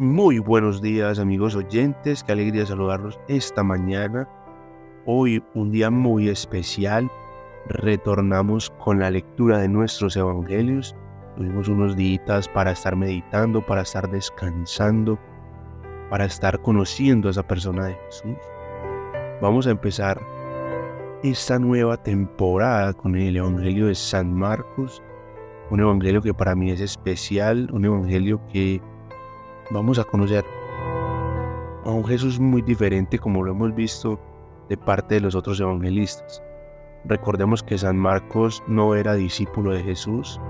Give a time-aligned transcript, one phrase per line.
[0.00, 4.26] Muy buenos días amigos oyentes, qué alegría saludarlos esta mañana.
[5.04, 7.10] Hoy un día muy especial,
[7.66, 10.96] retornamos con la lectura de nuestros evangelios.
[11.36, 15.18] Tuvimos unos días para estar meditando, para estar descansando,
[16.08, 18.38] para estar conociendo a esa persona de Jesús.
[19.42, 20.18] Vamos a empezar
[21.22, 25.02] esta nueva temporada con el Evangelio de San Marcos,
[25.68, 28.80] un Evangelio que para mí es especial, un Evangelio que
[29.70, 30.44] vamos a conocer
[31.84, 34.20] a un Jesús muy diferente como lo hemos visto
[34.68, 36.42] de parte de los otros evangelistas.
[37.04, 40.40] Recordemos que San Marcos no era discípulo de Jesús.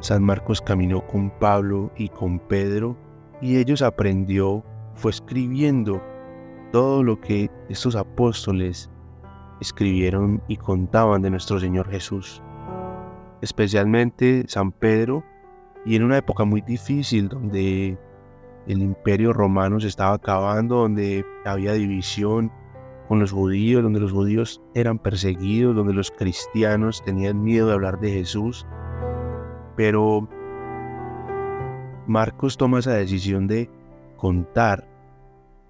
[0.00, 2.96] San Marcos caminó con Pablo y con Pedro
[3.40, 4.64] y ellos aprendió,
[4.94, 6.00] fue escribiendo
[6.72, 8.90] todo lo que estos apóstoles
[9.60, 12.42] escribieron y contaban de nuestro Señor Jesús.
[13.42, 15.22] Especialmente San Pedro
[15.86, 17.96] y en una época muy difícil donde
[18.66, 22.50] el imperio romano se estaba acabando, donde había división
[23.06, 28.00] con los judíos, donde los judíos eran perseguidos, donde los cristianos tenían miedo de hablar
[28.00, 28.66] de Jesús.
[29.76, 30.28] Pero
[32.08, 33.70] Marcos toma esa decisión de
[34.16, 34.88] contar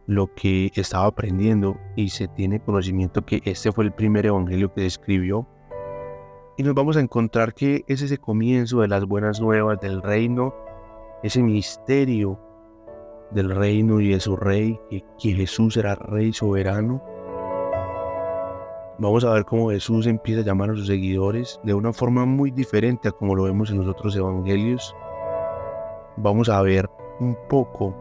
[0.06, 4.86] lo que estaba aprendiendo y se tiene conocimiento que este fue el primer evangelio que
[4.86, 5.47] escribió
[6.56, 10.54] y nos vamos a encontrar que es ese comienzo de las buenas nuevas del reino,
[11.22, 12.40] ese misterio
[13.30, 17.02] del reino y de su rey, que, Jesús era rey soberano.
[18.98, 22.50] Vamos a ver cómo Jesús empieza a llamar a sus seguidores de una forma muy
[22.50, 24.96] diferente a como lo vemos en los otros evangelios.
[26.16, 26.88] Vamos a ver
[27.20, 27.94] un poco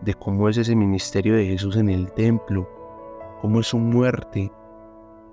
[0.00, 2.66] de cómo es ese ministerio de Jesús en el templo,
[3.42, 4.50] cómo es su muerte,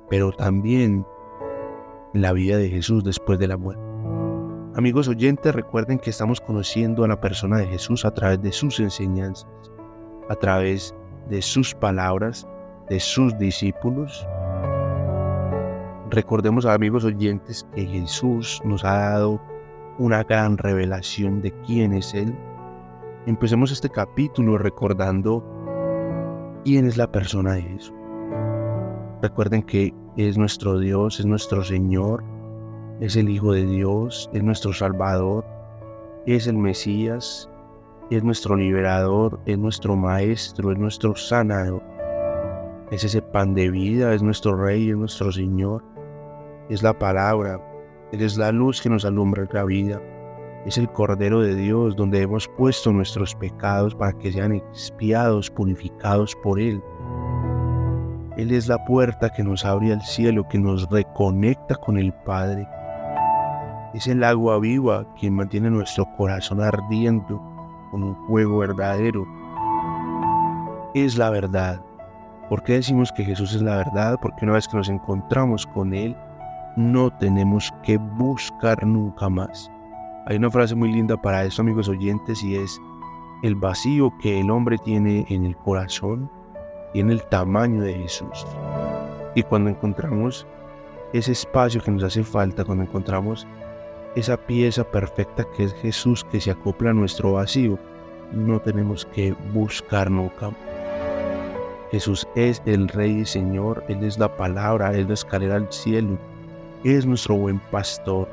[0.10, 1.06] pero también
[2.14, 3.84] la vida de Jesús después de la muerte.
[4.76, 8.80] Amigos oyentes, recuerden que estamos conociendo a la persona de Jesús a través de sus
[8.80, 9.50] enseñanzas,
[10.30, 10.96] a través
[11.30, 12.48] de sus palabras,
[12.90, 14.26] de sus discípulos.
[16.10, 19.42] Recordemos, amigos oyentes, que Jesús nos ha dado
[20.00, 22.34] una gran revelación de quién es Él.
[23.26, 25.44] Empecemos este capítulo recordando
[26.64, 27.94] quién es la persona de Jesús.
[29.22, 29.94] Recuerden que
[30.28, 32.26] es nuestro Dios, es nuestro Señor,
[33.00, 35.46] es el Hijo de Dios, es nuestro Salvador,
[36.26, 37.50] es el Mesías,
[38.12, 41.82] es nuestro liberador, es nuestro Maestro, es nuestro sanador.
[42.92, 45.86] Es ese pan de vida, es nuestro Rey, es nuestro Señor,
[46.70, 47.62] es la palabra,
[48.12, 50.02] es la luz que nos alumbra la vida,
[50.66, 56.36] es el Cordero de Dios donde hemos puesto nuestros pecados para que sean expiados, purificados
[56.44, 56.84] por Él.
[58.40, 62.70] Él es la puerta que nos abre al cielo, que nos reconecta con el Padre.
[63.94, 67.44] Es el agua viva quien mantiene nuestro corazón ardiendo
[67.92, 69.28] con un fuego verdadero.
[70.94, 71.82] Es la verdad.
[72.48, 74.18] ¿Por qué decimos que Jesús es la verdad?
[74.22, 76.16] Porque una vez que nos encontramos con Él,
[76.78, 79.70] no tenemos que buscar nunca más.
[80.28, 82.80] Hay una frase muy linda para eso, amigos oyentes, y es,
[83.44, 86.32] el vacío que el hombre tiene en el corazón
[86.94, 88.46] tiene el tamaño de Jesús.
[89.36, 90.46] Y cuando encontramos
[91.14, 93.48] ese espacio que nos hace falta, cuando encontramos
[94.16, 97.78] esa pieza perfecta que es Jesús que se acopla a nuestro vacío,
[98.32, 100.52] no tenemos que buscar nunca.
[101.92, 105.72] Jesús es el Rey y Señor, Él es la palabra, Él es la escalera al
[105.72, 106.18] cielo,
[106.84, 108.28] Él es nuestro buen pastor.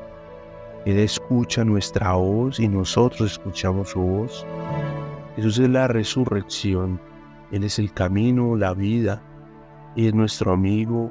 [0.85, 4.47] Él escucha nuestra voz y nosotros escuchamos su voz.
[5.35, 7.01] Jesús es la resurrección,
[7.53, 9.23] él es el camino, la vida,
[9.97, 11.11] es nuestro amigo,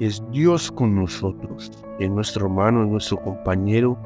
[0.00, 3.98] es Dios con nosotros, es nuestro hermano, es nuestro compañero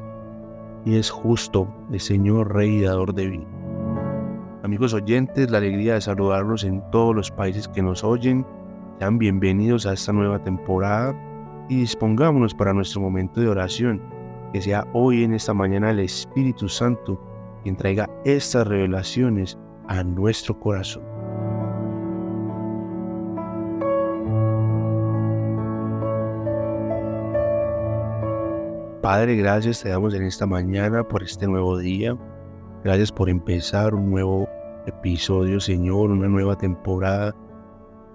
[0.85, 3.47] y es justo, el Señor Rey y Dador de vida.
[4.63, 8.45] Amigos oyentes, la alegría de saludarlos en todos los países que nos oyen.
[8.99, 11.13] Sean bienvenidos a esta nueva temporada
[11.69, 14.01] y dispongámonos para nuestro momento de oración,
[14.53, 17.19] que sea hoy en esta mañana el Espíritu Santo
[17.63, 21.12] quien traiga estas revelaciones a nuestro corazón.
[29.03, 32.17] Padre, gracias te damos en esta mañana por este nuevo día.
[32.85, 34.47] Gracias por empezar un nuevo
[34.85, 37.35] episodio, Señor, una nueva temporada.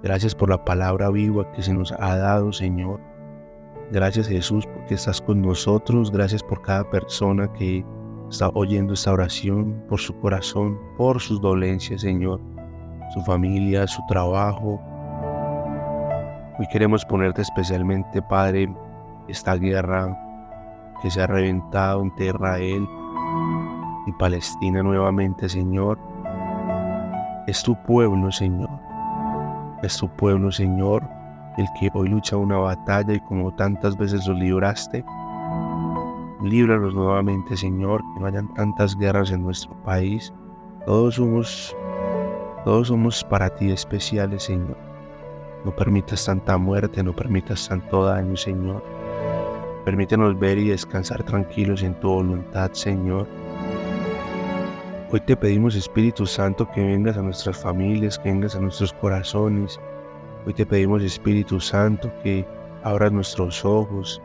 [0.02, 3.00] Gracias por la palabra viva que se nos ha dado, Señor.
[3.93, 6.11] Gracias Jesús porque estás con nosotros.
[6.11, 7.85] Gracias por cada persona que
[8.31, 12.40] está oyendo esta oración, por su corazón, por sus dolencias, Señor,
[13.12, 14.81] su familia, su trabajo.
[16.58, 18.23] Hoy queremos ponerte especialmente,
[24.06, 25.98] y Palestina nuevamente, Señor.
[27.46, 28.70] Es tu pueblo, Señor.
[29.82, 31.08] Es tu pueblo, Señor,
[31.56, 35.04] el que hoy lucha una batalla y como tantas veces lo libraste,
[36.42, 40.32] líbranos nuevamente, Señor, que no hayan tantas guerras en nuestro país.
[40.84, 41.76] Todos somos,
[42.64, 44.76] todos somos para ti especiales, Señor.
[45.64, 48.97] No permitas tanta muerte, no permitas tanto daño, Señor.
[49.88, 53.26] Permítenos ver y descansar tranquilos en tu voluntad, Señor.
[55.11, 59.81] Hoy te pedimos, Espíritu Santo, que vengas a nuestras familias, que vengas a nuestros corazones.
[60.44, 62.46] Hoy te pedimos, Espíritu Santo, que
[62.85, 64.20] abras nuestros ojos,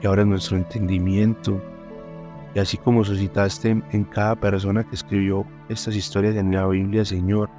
[0.00, 1.60] que abras nuestro entendimiento.
[2.54, 7.50] Y así como suscitaste en cada persona que escribió estas historias en la Biblia, Señor,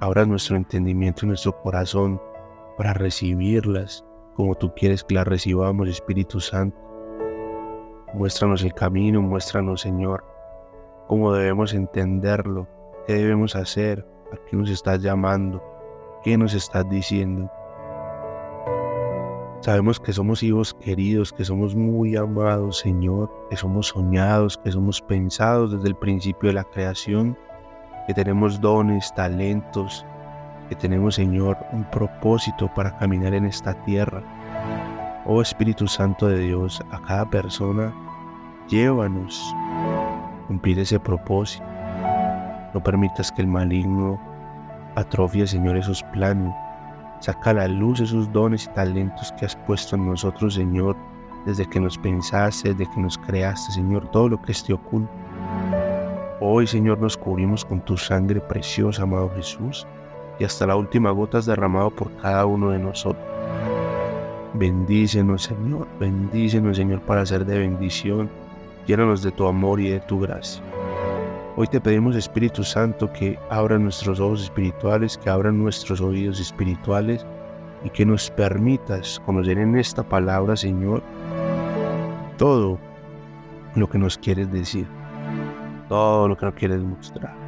[0.00, 2.18] abras nuestro entendimiento y nuestro corazón
[2.78, 6.76] para recibirlas como tú quieres que las recibamos, Espíritu Santo.
[8.12, 10.24] Muéstranos el camino, muéstranos, Señor,
[11.08, 12.68] cómo debemos entenderlo,
[13.06, 15.62] qué debemos hacer, a qué nos estás llamando,
[16.22, 17.50] qué nos estás diciendo.
[19.60, 25.00] Sabemos que somos hijos queridos, que somos muy amados, Señor, que somos soñados, que somos
[25.00, 27.36] pensados desde el principio de la creación,
[28.06, 30.04] que tenemos dones, talentos,
[30.68, 34.22] que tenemos, Señor, un propósito para caminar en esta tierra.
[35.24, 37.92] Oh Espíritu Santo de Dios, a cada persona,
[38.68, 41.64] llévanos a cumplir ese propósito.
[42.74, 44.20] No permitas que el maligno
[44.94, 46.54] atrofie, Señor, esos planes.
[47.20, 50.96] Saca a la luz esos dones y talentos que has puesto en nosotros, Señor,
[51.46, 55.10] desde que nos pensaste, desde que nos creaste, Señor, todo lo que esté oculto.
[56.40, 59.86] Hoy, Señor, nos cubrimos con tu sangre preciosa, amado Jesús
[60.38, 63.24] y hasta la última gota es derramado por cada uno de nosotros.
[64.54, 68.30] Bendícenos, Señor, bendícenos, Señor, para ser de bendición.
[68.86, 70.62] Llénanos de tu amor y de tu gracia.
[71.56, 77.24] Hoy te pedimos, Espíritu Santo, que abra nuestros ojos espirituales, que abra nuestros oídos espirituales
[77.82, 81.02] y que nos permitas conocer en esta palabra, Señor,
[82.36, 82.78] todo
[83.74, 84.86] lo que nos quieres decir,
[85.88, 87.45] todo lo que nos quieres mostrar.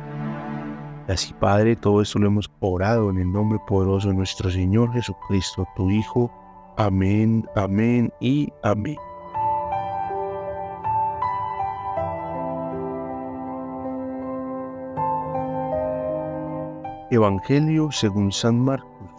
[1.09, 5.67] Así, Padre, todo esto lo hemos orado en el nombre poderoso de nuestro Señor Jesucristo,
[5.75, 6.31] tu Hijo.
[6.77, 8.99] Amén, amén y amén.
[17.11, 19.11] Evangelio según San Marcos,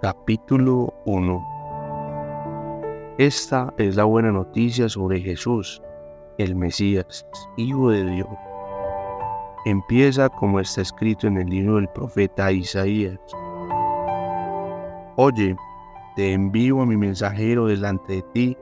[0.00, 3.14] capítulo 1.
[3.18, 5.82] Esta es la buena noticia sobre Jesús,
[6.38, 7.26] el Mesías,
[7.58, 8.53] Hijo de Dios
[9.64, 13.18] empieza como está escrito en el libro del profeta Isaías.
[15.16, 15.56] Oye,
[16.16, 18.58] te envío a mi mensajero delante de ti,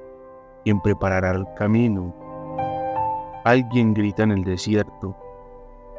[0.64, 2.14] quien preparará el camino.
[3.44, 5.16] Alguien grita en el desierto,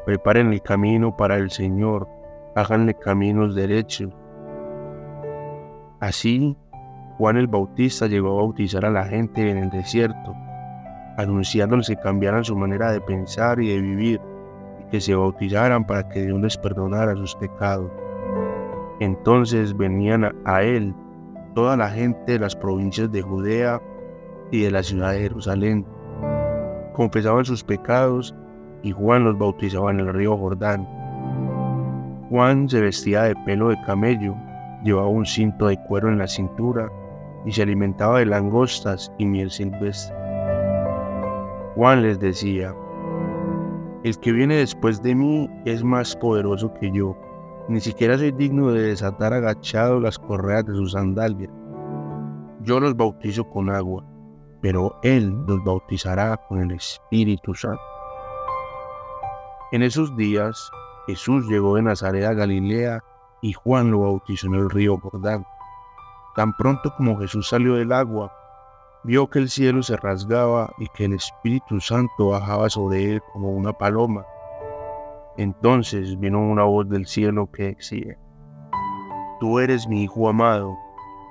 [0.06, 2.08] preparen el camino para el Señor,
[2.54, 4.10] háganle caminos derechos.
[6.00, 6.56] Así,
[7.18, 10.34] Juan el Bautista llegó a bautizar a la gente en el desierto,
[11.18, 14.20] anunciándoles que cambiaran su manera de pensar y de vivir
[14.94, 17.90] que se bautizaran para que Dios les perdonara sus pecados.
[19.00, 20.94] Entonces venían a él
[21.56, 23.82] toda la gente de las provincias de Judea
[24.52, 25.84] y de la ciudad de Jerusalén.
[26.92, 28.36] Confesaban sus pecados
[28.84, 30.86] y Juan los bautizaba en el río Jordán.
[32.30, 34.36] Juan se vestía de pelo de camello,
[34.84, 36.88] llevaba un cinto de cuero en la cintura
[37.44, 40.16] y se alimentaba de langostas y miel silvestre.
[41.74, 42.72] Juan les decía,
[44.04, 47.16] el que viene después de mí es más poderoso que yo.
[47.68, 51.48] Ni siquiera soy digno de desatar agachado las correas de su sandalia.
[52.60, 54.04] Yo los bautizo con agua,
[54.60, 57.80] pero Él los bautizará con el Espíritu Santo.
[59.72, 60.70] En esos días,
[61.06, 63.02] Jesús llegó de Nazaret a Galilea
[63.40, 65.46] y Juan lo bautizó en el río Jordán.
[66.36, 68.30] Tan pronto como Jesús salió del agua,
[69.04, 73.50] vio que el cielo se rasgaba y que el Espíritu Santo bajaba sobre él como
[73.50, 74.24] una paloma.
[75.36, 78.18] Entonces vino una voz del cielo que decía,
[79.40, 80.74] Tú eres mi Hijo amado,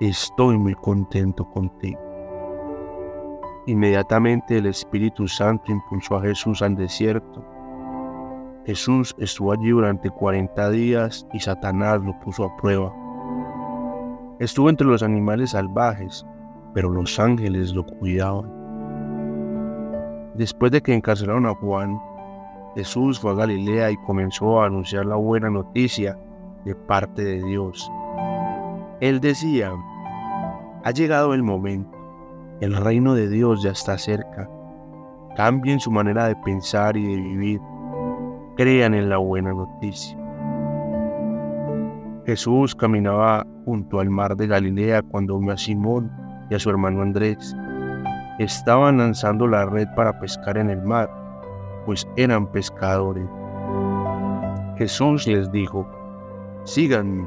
[0.00, 2.00] estoy muy contento contigo.
[3.66, 7.44] Inmediatamente el Espíritu Santo impulsó a Jesús al desierto.
[8.66, 12.94] Jesús estuvo allí durante 40 días y Satanás lo puso a prueba.
[14.38, 16.24] Estuvo entre los animales salvajes
[16.74, 18.50] pero los ángeles lo cuidaban.
[20.34, 21.96] Después de que encarcelaron a Juan,
[22.74, 26.18] Jesús fue a Galilea y comenzó a anunciar la buena noticia
[26.64, 27.90] de parte de Dios.
[29.00, 29.72] Él decía,
[30.82, 31.96] ha llegado el momento,
[32.60, 34.50] el reino de Dios ya está cerca.
[35.36, 37.60] Cambien su manera de pensar y de vivir
[38.56, 40.16] crean en la buena noticia.
[42.26, 47.02] Jesús caminaba junto al mar de Galilea cuando vio a Simón y a su hermano
[47.02, 47.56] Andrés.
[48.38, 51.10] Estaban lanzando la red para pescar en el mar,
[51.86, 53.26] pues eran pescadores.
[54.76, 55.86] Jesús les dijo,
[56.64, 57.26] síganme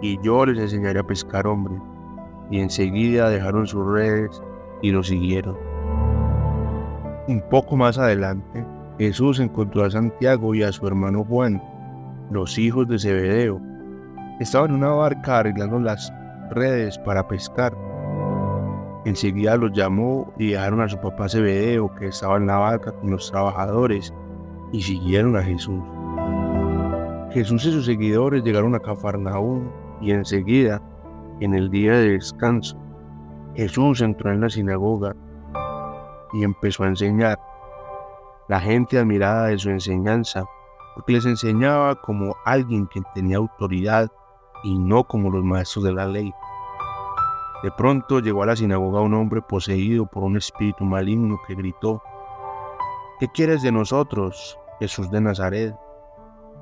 [0.00, 1.80] y yo les enseñaré a pescar hombres.
[2.50, 4.40] Y enseguida dejaron sus redes
[4.82, 5.56] y lo siguieron.
[7.26, 8.64] Un poco más adelante,
[8.98, 11.60] Jesús encontró a Santiago y a su hermano Juan,
[12.30, 13.60] los hijos de Zebedeo.
[14.38, 16.12] Estaban en una barca arreglando las
[16.50, 17.74] redes para pescar.
[19.06, 23.12] Enseguida los llamó y dejaron a su papá Zebedeo, que estaba en la barca con
[23.12, 24.12] los trabajadores,
[24.72, 25.80] y siguieron a Jesús.
[27.30, 29.70] Jesús y sus seguidores llegaron a Cafarnaúm
[30.00, 30.82] y enseguida,
[31.38, 32.76] en el día de descanso,
[33.54, 35.14] Jesús entró en la sinagoga
[36.32, 37.38] y empezó a enseñar.
[38.48, 40.46] La gente admirada de su enseñanza,
[40.96, 44.10] porque les enseñaba como alguien que tenía autoridad
[44.64, 46.32] y no como los maestros de la ley.
[47.66, 52.00] De pronto llegó a la sinagoga un hombre poseído por un espíritu maligno que gritó,
[53.18, 55.74] ¿Qué quieres de nosotros, Jesús de Nazaret?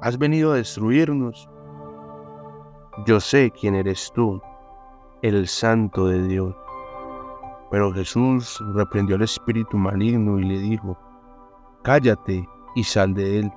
[0.00, 1.46] ¿Has venido a destruirnos?
[3.04, 4.40] Yo sé quién eres tú,
[5.20, 6.56] el santo de Dios.
[7.70, 10.96] Pero Jesús reprendió al espíritu maligno y le dijo,
[11.82, 13.52] cállate y sal de él.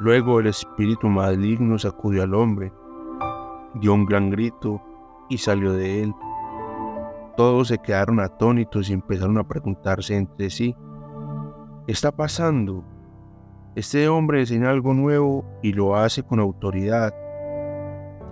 [0.00, 2.72] Luego el espíritu maligno sacudió al hombre,
[3.74, 4.80] dio un gran grito
[5.28, 6.14] y salió de él.
[7.36, 10.76] Todos se quedaron atónitos y empezaron a preguntarse entre sí,
[11.86, 12.84] ¿qué está pasando?
[13.74, 17.14] Este hombre enseña algo nuevo y lo hace con autoridad.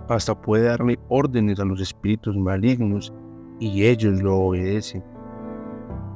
[0.07, 3.13] Hasta puede darle órdenes a los espíritus malignos
[3.59, 5.03] y ellos lo obedecen.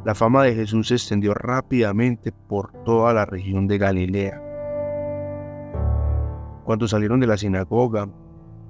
[0.05, 4.41] La fama de Jesús se extendió rápidamente por toda la región de Galilea.
[6.63, 8.07] Cuando salieron de la sinagoga,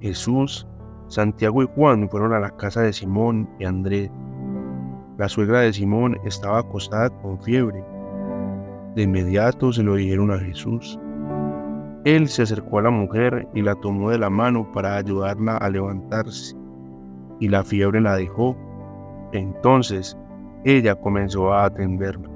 [0.00, 0.66] Jesús,
[1.08, 4.10] Santiago y Juan fueron a la casa de Simón y Andrés.
[5.18, 7.84] La suegra de Simón estaba acostada con fiebre.
[8.94, 10.98] De inmediato se lo dijeron a Jesús.
[12.04, 15.70] Él se acercó a la mujer y la tomó de la mano para ayudarla a
[15.70, 16.56] levantarse,
[17.40, 18.56] y la fiebre la dejó.
[19.32, 20.16] Entonces
[20.64, 22.30] ella comenzó a atenderlo.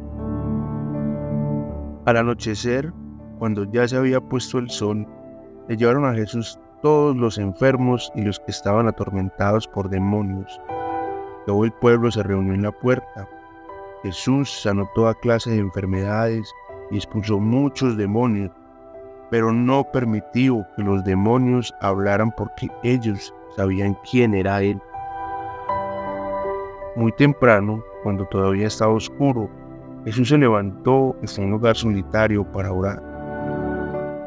[2.07, 2.93] Al anochecer,
[3.39, 5.07] cuando ya se había puesto el sol,
[5.69, 10.61] le llevaron a Jesús todos los enfermos y los que estaban atormentados por demonios.
[11.47, 13.29] Todo el pueblo se reunió en la puerta.
[14.03, 16.53] Jesús sanó toda clase de enfermedades
[16.91, 18.51] y expulsó muchos demonios,
[19.31, 24.81] pero no permitió que los demonios hablaran porque ellos sabían quién era Él.
[26.97, 29.49] Muy temprano, cuando todavía estaba oscuro,
[30.05, 33.10] Jesús se levantó en un lugar solitario para orar.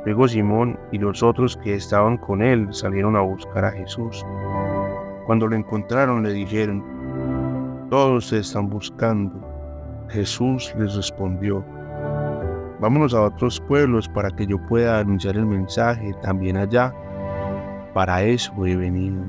[0.06, 4.26] Luego Simón y los otros que estaban con él salieron a buscar a Jesús.
[5.26, 6.84] Cuando lo encontraron le dijeron,
[7.90, 9.32] todos se están buscando.
[10.10, 11.64] Jesús les respondió,
[12.80, 16.94] vámonos a otros pueblos para que yo pueda anunciar el mensaje también allá.
[17.94, 19.24] Para eso he venido.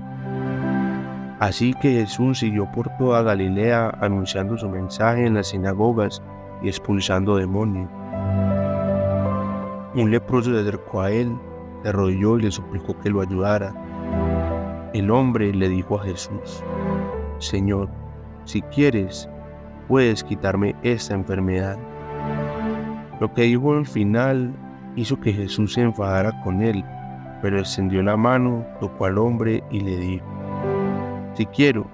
[1.39, 6.23] Así que Jesús siguió por toda Galilea anunciando su mensaje en las sinagogas
[6.63, 7.91] y expulsando demonios.
[9.97, 11.33] Un leproso se acercó a él,
[11.83, 13.73] se arrodilló y le suplicó que lo ayudara.
[14.93, 16.65] El hombre le dijo a Jesús,
[17.39, 17.89] Señor,
[18.45, 19.29] si quieres,
[19.87, 21.79] puedes quitarme esta enfermedad.
[23.21, 24.53] Lo que dijo al final
[24.97, 26.85] hizo que Jesús se enfadara con él,
[27.41, 30.27] pero extendió la mano, tocó al hombre y le dijo,
[31.35, 31.87] si quiero,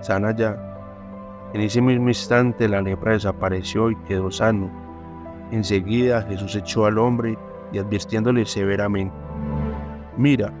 [0.00, 0.56] sana ya.
[1.52, 4.83] En ese mismo instante la lepra desapareció y quedó sano.
[5.50, 7.38] Enseguida Jesús echó al hombre
[7.72, 9.14] y advirtiéndole severamente,
[10.16, 10.52] mira,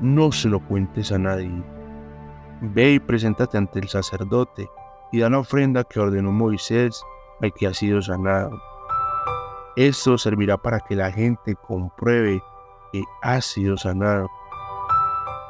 [0.00, 1.62] no se lo cuentes a nadie.
[2.60, 4.68] Ve y preséntate ante el sacerdote
[5.12, 7.02] y da la ofrenda que ordenó Moisés
[7.40, 8.60] al que ha sido sanado.
[9.76, 12.42] Esto servirá para que la gente compruebe
[12.92, 14.28] que ha sido sanado.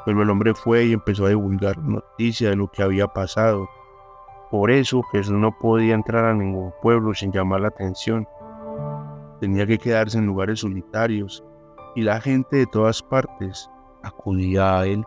[0.05, 3.67] Pero el hombre fue y empezó a divulgar noticias de lo que había pasado.
[4.51, 8.27] Por eso Jesús no podía entrar a ningún pueblo sin llamar la atención.
[9.39, 11.43] Tenía que quedarse en lugares solitarios
[11.95, 13.69] y la gente de todas partes
[14.03, 15.03] acudía a él.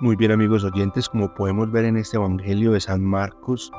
[0.00, 3.72] Muy bien amigos oyentes, como podemos ver en este Evangelio de San Marcos,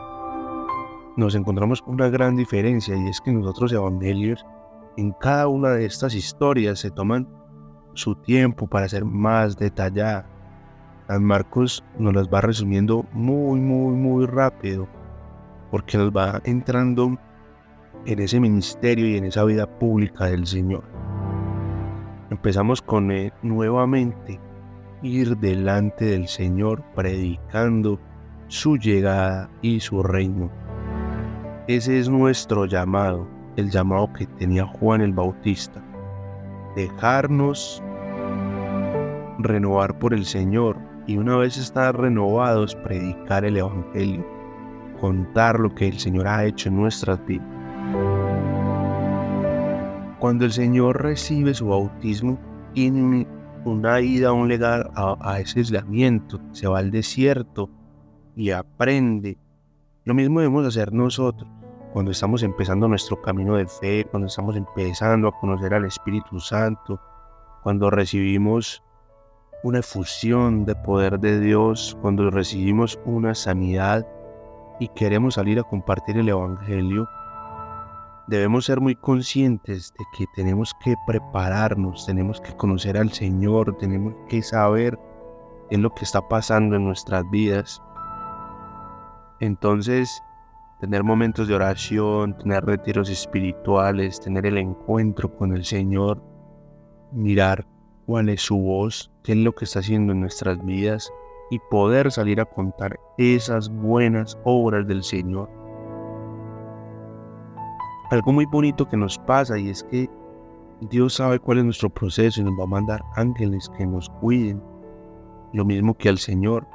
[1.18, 4.46] nos encontramos con una gran diferencia y es que los evangelios,
[4.98, 7.28] en cada una de estas historias se toman
[7.94, 10.35] su tiempo para ser más detallada.
[11.08, 14.88] San Marcos nos las va resumiendo muy, muy, muy rápido,
[15.70, 17.18] porque nos va entrando
[18.06, 20.84] en ese ministerio y en esa vida pública del Señor.
[22.32, 24.40] Empezamos con eh, nuevamente
[25.04, 28.00] ir delante del Señor predicando
[28.48, 30.50] su llegada y su reino.
[31.68, 35.84] Ese es nuestro llamado, el llamado que tenía Juan el Bautista.
[36.76, 37.84] Dejarnos
[39.38, 44.26] renovar por el Señor y una vez estar renovados, predicar el Evangelio,
[45.00, 47.48] contar lo que el Señor ha hecho en nuestras vidas.
[50.20, 52.40] Cuando el Señor recibe su bautismo,
[52.74, 53.28] tiene
[53.64, 57.70] una ida, un legar a, a ese aislamiento, se va al desierto
[58.36, 59.38] y aprende.
[60.04, 61.50] Lo mismo debemos hacer nosotros
[61.96, 67.00] cuando estamos empezando nuestro camino de fe, cuando estamos empezando a conocer al Espíritu Santo,
[67.64, 68.84] cuando recibimos
[69.66, 74.06] una efusión de poder de Dios, cuando recibimos una sanidad
[74.80, 77.10] y queremos salir a compartir el Evangelio,
[78.28, 84.14] debemos ser muy conscientes de que tenemos que prepararnos, tenemos que conocer al Señor, tenemos
[84.30, 85.00] que saber
[85.72, 87.82] en lo que está pasando en nuestras vidas.
[89.40, 90.22] Entonces,
[90.80, 96.22] tener momentos de oración, tener retiros espirituales, tener el encuentro con el Señor,
[97.12, 97.66] mirar
[98.06, 101.12] cuál es su voz, qué es lo que está haciendo en nuestras vidas
[101.50, 105.50] y poder salir a contar esas buenas obras del Señor.
[108.12, 110.10] Algo muy bonito que nos pasa y es que
[110.82, 114.62] Dios sabe cuál es nuestro proceso y nos va a mandar ángeles que nos cuiden.
[115.54, 116.68] Lo mismo que al Señor.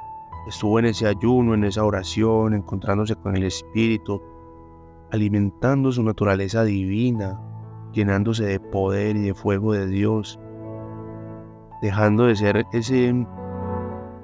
[0.47, 4.19] Estuvo en ese ayuno, en esa oración, encontrándose con el Espíritu,
[5.11, 7.39] alimentando su naturaleza divina,
[7.93, 10.39] llenándose de poder y de fuego de Dios,
[11.81, 13.25] dejando de ser ese,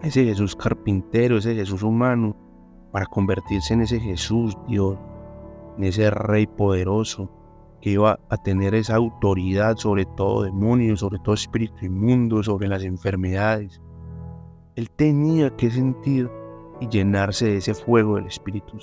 [0.01, 2.35] ese Jesús carpintero, ese Jesús humano,
[2.91, 4.97] para convertirse en ese Jesús Dios,
[5.77, 7.29] en ese Rey poderoso
[7.81, 12.83] que iba a tener esa autoridad sobre todo demonio, sobre todo espíritu inmundo, sobre las
[12.83, 13.81] enfermedades.
[14.75, 16.29] Él tenía que sentir
[16.79, 18.77] y llenarse de ese fuego del Espíritu.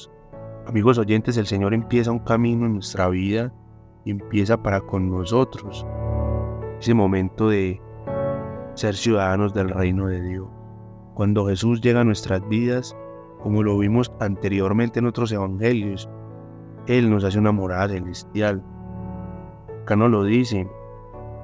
[0.66, 3.52] Amigos oyentes, el Señor empieza un camino en nuestra vida
[4.04, 5.86] y empieza para con nosotros.
[6.80, 7.80] Ese momento de
[8.74, 10.48] ser ciudadanos del reino de Dios.
[11.14, 12.96] Cuando Jesús llega a nuestras vidas,
[13.42, 16.08] como lo vimos anteriormente en otros evangelios,
[16.86, 18.62] Él nos hace una morada celestial.
[19.82, 20.68] Acá lo dice.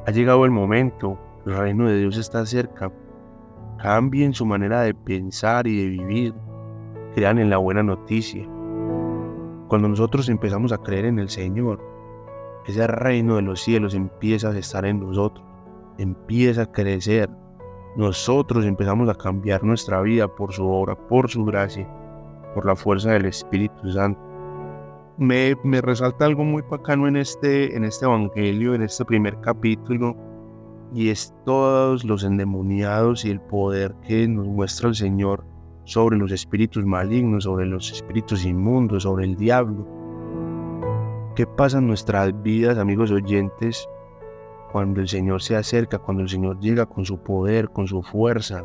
[0.06, 2.90] Ha llegado el momento, el reino de Dios está cerca.
[3.78, 6.34] Cambien su manera de pensar y de vivir.
[7.14, 8.44] Crean en la buena noticia.
[9.68, 11.80] Cuando nosotros empezamos a creer en el Señor,
[12.66, 15.49] ese reino de los cielos empieza a estar en nosotros
[16.00, 17.28] empieza a crecer.
[17.96, 21.86] Nosotros empezamos a cambiar nuestra vida por su obra, por su gracia,
[22.54, 24.20] por la fuerza del Espíritu Santo.
[25.18, 30.16] Me, me resalta algo muy bacano en este, en este Evangelio, en este primer capítulo,
[30.94, 35.44] y es todos los endemoniados y el poder que nos muestra el Señor
[35.84, 39.86] sobre los espíritus malignos, sobre los espíritus inmundos, sobre el diablo.
[41.36, 43.86] ¿Qué pasa en nuestras vidas, amigos oyentes,
[44.72, 48.64] cuando el Señor se acerca, cuando el Señor llega con su poder, con su fuerza,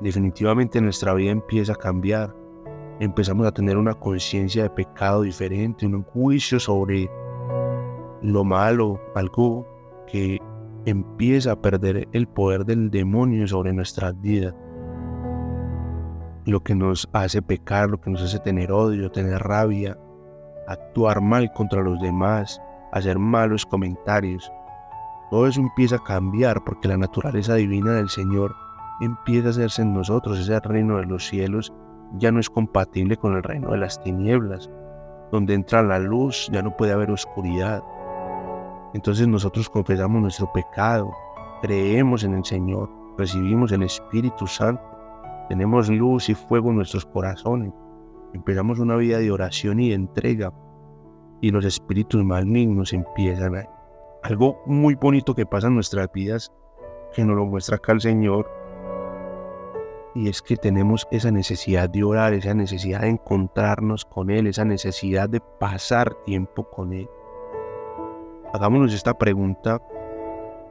[0.00, 2.34] definitivamente nuestra vida empieza a cambiar.
[3.00, 7.10] Empezamos a tener una conciencia de pecado diferente, un juicio sobre
[8.20, 9.66] lo malo, algo
[10.06, 10.38] que
[10.84, 14.54] empieza a perder el poder del demonio sobre nuestras vidas.
[16.44, 19.96] Lo que nos hace pecar, lo que nos hace tener odio, tener rabia,
[20.66, 22.60] actuar mal contra los demás,
[22.92, 24.52] hacer malos comentarios
[25.32, 28.54] todo eso empieza a cambiar porque la naturaleza divina del Señor
[29.00, 30.38] empieza a hacerse en nosotros.
[30.38, 31.72] Ese reino de los cielos
[32.18, 34.68] ya no es compatible con el reino de las tinieblas.
[35.30, 37.82] Donde entra la luz ya no puede haber oscuridad.
[38.92, 41.10] Entonces nosotros confesamos nuestro pecado,
[41.62, 44.82] creemos en el Señor, recibimos el Espíritu Santo,
[45.48, 47.72] tenemos luz y fuego en nuestros corazones,
[48.34, 50.52] empezamos una vida de oración y de entrega
[51.40, 53.81] y los espíritus malignos empiezan a
[54.22, 56.52] algo muy bonito que pasa en nuestras vidas,
[57.14, 58.50] que nos lo muestra acá el Señor,
[60.14, 64.64] y es que tenemos esa necesidad de orar, esa necesidad de encontrarnos con Él, esa
[64.64, 67.08] necesidad de pasar tiempo con Él.
[68.52, 69.80] Hagámonos esta pregunta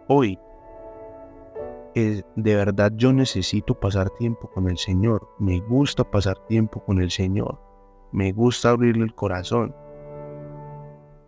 [0.07, 0.37] hoy.
[1.93, 5.27] ¿De verdad yo necesito pasar tiempo con el Señor?
[5.39, 7.59] Me gusta pasar tiempo con el Señor.
[8.11, 9.75] Me gusta abrirle el corazón.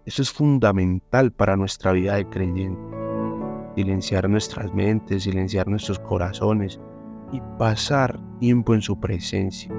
[0.06, 2.82] Eso es fundamental para nuestra vida de creyente.
[3.78, 6.82] Silenciar nuestras mentes, silenciar nuestros corazones
[7.32, 9.74] y pasar tiempo en su presencia.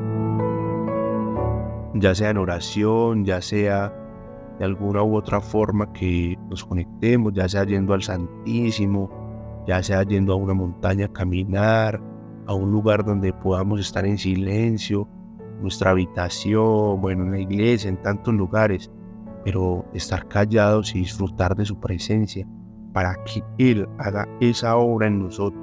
[1.92, 3.92] Ya sea en oración, ya sea
[4.58, 10.04] de alguna u otra forma que nos conectemos, ya sea yendo al Santísimo, ya sea
[10.04, 12.00] yendo a una montaña a caminar,
[12.46, 15.06] a un lugar donde podamos estar en silencio,
[15.60, 18.90] nuestra habitación, bueno, en la iglesia, en tantos lugares,
[19.44, 22.46] pero estar callados y disfrutar de su presencia
[22.92, 25.62] para que Él haga esa obra en nosotros.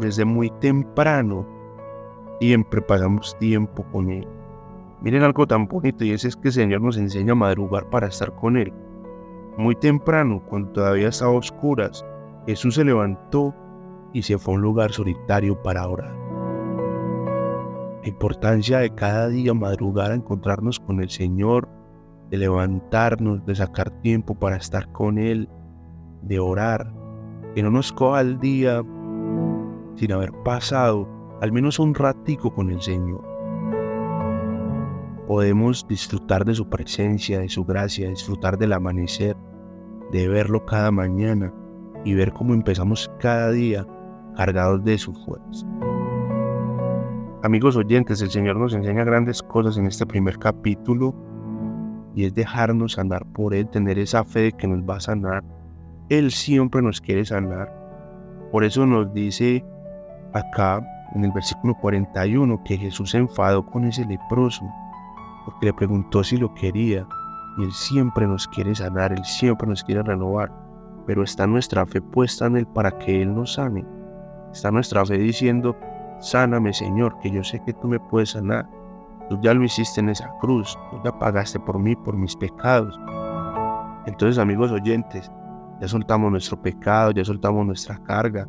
[0.00, 1.46] Desde muy temprano
[2.40, 4.26] siempre pasamos tiempo con Él.
[5.00, 8.08] Miren algo tan bonito y ese es que el Señor nos enseña a madrugar para
[8.08, 8.72] estar con Él.
[9.56, 12.04] Muy temprano, cuando todavía estaba a oscuras,
[12.46, 13.54] Jesús se levantó
[14.12, 16.19] y se fue a un lugar solitario para orar.
[18.02, 21.68] La importancia de cada día madrugar a encontrarnos con el Señor,
[22.30, 25.50] de levantarnos, de sacar tiempo para estar con Él,
[26.22, 26.94] de orar,
[27.54, 28.82] que no nos coja el día
[29.96, 31.06] sin haber pasado
[31.42, 33.22] al menos un ratico con el Señor.
[35.26, 39.36] Podemos disfrutar de su presencia, de su gracia, disfrutar del amanecer,
[40.10, 41.52] de verlo cada mañana
[42.04, 43.86] y ver cómo empezamos cada día
[44.36, 45.66] cargados de su fuerza.
[47.42, 51.14] Amigos oyentes, el Señor nos enseña grandes cosas en este primer capítulo
[52.14, 55.42] y es dejarnos andar por Él, tener esa fe de que nos va a sanar.
[56.10, 57.72] Él siempre nos quiere sanar.
[58.52, 59.64] Por eso nos dice
[60.34, 64.68] acá en el versículo 41 que Jesús se enfadó con ese leproso
[65.46, 67.08] porque le preguntó si lo quería
[67.56, 70.52] y Él siempre nos quiere sanar, Él siempre nos quiere renovar,
[71.06, 73.86] pero está nuestra fe puesta en Él para que Él nos sane.
[74.52, 75.74] Está nuestra fe diciendo,
[76.20, 78.68] sáname Señor, que yo sé que tú me puedes sanar.
[79.28, 82.98] Tú ya lo hiciste en esa cruz, tú ya pagaste por mí, por mis pecados.
[84.06, 85.30] Entonces amigos oyentes,
[85.80, 88.48] ya soltamos nuestro pecado, ya soltamos nuestra carga,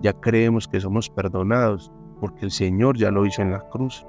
[0.00, 4.06] ya creemos que somos perdonados, porque el Señor ya lo hizo en la cruz.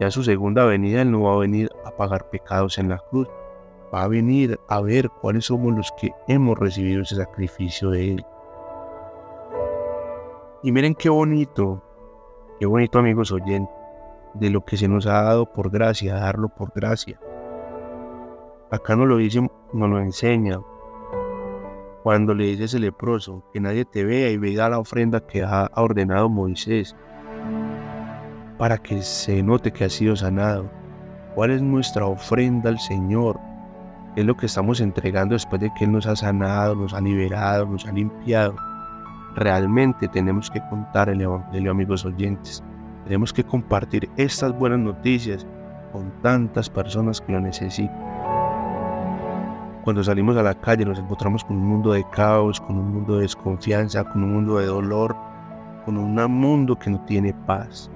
[0.00, 3.28] Ya su segunda venida Él no va a venir a pagar pecados en la cruz,
[3.94, 8.26] va a venir a ver cuáles somos los que hemos recibido ese sacrificio de Él.
[10.62, 11.82] Y miren qué bonito,
[12.58, 13.74] qué bonito amigos oyentes,
[14.34, 17.20] de lo que se nos ha dado por gracia, darlo por gracia.
[18.70, 20.58] Acá nos lo dice, nos lo enseña.
[22.02, 25.70] Cuando le dice ese leproso, que nadie te vea y vea la ofrenda que ha
[25.74, 26.96] ordenado Moisés,
[28.56, 30.70] para que se note que ha sido sanado.
[31.34, 33.38] ¿Cuál es nuestra ofrenda al Señor?
[34.14, 37.00] ¿Qué es lo que estamos entregando después de que Él nos ha sanado, nos ha
[37.02, 38.56] liberado, nos ha limpiado?
[39.36, 42.64] Realmente tenemos que contar el Evangelio, amigos oyentes.
[43.04, 45.46] Tenemos que compartir estas buenas noticias
[45.92, 47.94] con tantas personas que lo necesitan.
[49.84, 53.16] Cuando salimos a la calle nos encontramos con un mundo de caos, con un mundo
[53.16, 55.14] de desconfianza, con un mundo de dolor,
[55.84, 57.90] con un mundo que no tiene paz.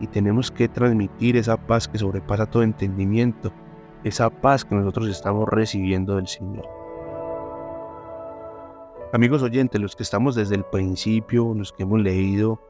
[0.00, 3.52] Y tenemos que transmitir esa paz que sobrepasa todo entendimiento,
[4.04, 6.77] esa paz que nosotros estamos recibiendo del Señor.
[9.10, 12.60] Amigos oyentes, los que estamos desde el principio, los que hemos leído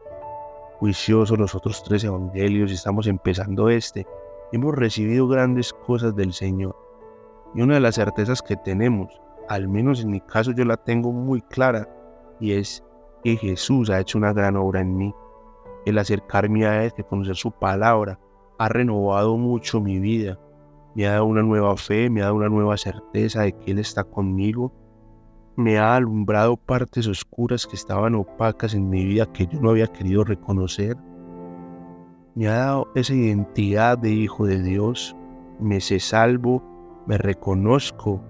[0.79, 4.07] juiciosos los otros tres evangelios y estamos empezando este,
[4.53, 6.77] hemos recibido grandes cosas del Señor.
[7.57, 11.11] Y una de las certezas que tenemos, al menos en mi caso yo la tengo
[11.11, 11.89] muy clara,
[12.39, 12.85] y es
[13.25, 15.13] que Jesús ha hecho una gran obra en mí.
[15.87, 18.21] El acercarme a Él, conocer su palabra,
[18.59, 20.39] ha renovado mucho mi vida.
[20.95, 23.81] Me ha dado una nueva fe, me ha dado una nueva certeza de que Él
[23.81, 24.73] está conmigo
[25.59, 29.89] me ha alumbrado partes oscuras que estaban opacas en mi vida que yo no había
[29.89, 30.97] querido reconocer.
[32.37, 35.17] Me ha dado esa identidad de hijo de Dios.
[35.59, 36.63] Me sé salvo,
[37.09, 38.23] me reconozco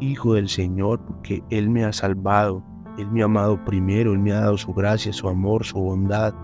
[0.00, 2.62] hijo del Señor porque Él me ha salvado.
[2.98, 6.34] Él me ha amado primero, Él me ha dado su gracia, su amor, su bondad.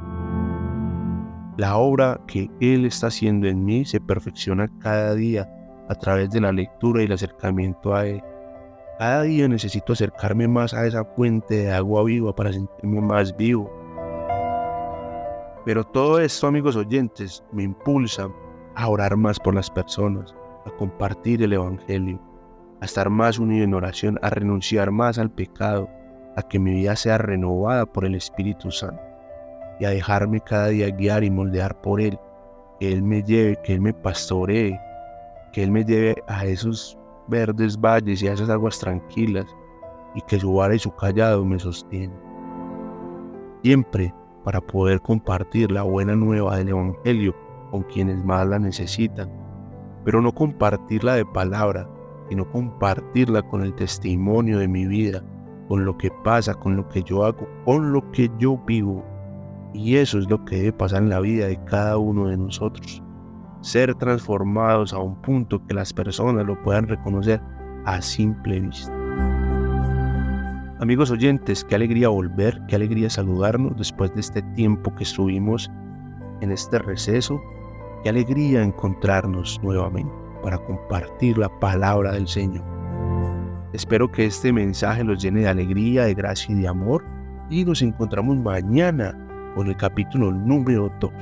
[1.58, 5.46] La obra que Él está haciendo en mí se perfecciona cada día
[5.90, 8.22] a través de la lectura y el acercamiento a Él.
[9.02, 13.68] Cada día necesito acercarme más a esa fuente de agua viva para sentirme más vivo.
[15.64, 18.28] Pero todo esto, amigos oyentes, me impulsa
[18.76, 20.36] a orar más por las personas,
[20.66, 22.22] a compartir el Evangelio,
[22.80, 25.90] a estar más unido en oración, a renunciar más al pecado,
[26.36, 29.02] a que mi vida sea renovada por el Espíritu Santo
[29.80, 32.20] y a dejarme cada día guiar y moldear por Él,
[32.78, 34.78] que Él me lleve, que Él me pastoree,
[35.52, 39.46] que Él me lleve a esos verdes valles y esas aguas tranquilas,
[40.14, 42.18] y que su vara y su callado me sostienen.
[43.62, 47.34] Siempre para poder compartir la buena nueva del Evangelio
[47.70, 49.30] con quienes más la necesitan,
[50.04, 51.88] pero no compartirla de palabra,
[52.28, 55.22] sino compartirla con el testimonio de mi vida,
[55.68, 59.04] con lo que pasa, con lo que yo hago, con lo que yo vivo.
[59.72, 63.02] Y eso es lo que debe pasar en la vida de cada uno de nosotros.
[63.62, 67.40] Ser transformados a un punto que las personas lo puedan reconocer
[67.84, 68.92] a simple vista.
[70.80, 75.70] Amigos oyentes, qué alegría volver, qué alegría saludarnos después de este tiempo que estuvimos
[76.40, 77.40] en este receso.
[78.02, 82.64] Qué alegría encontrarnos nuevamente para compartir la palabra del Señor.
[83.72, 87.04] Espero que este mensaje los llene de alegría, de gracia y de amor
[87.48, 89.16] y nos encontramos mañana
[89.54, 91.12] con el capítulo número 2.